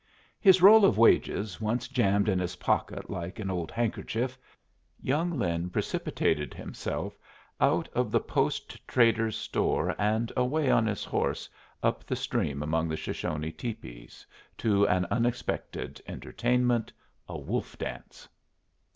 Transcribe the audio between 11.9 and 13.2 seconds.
the stream among the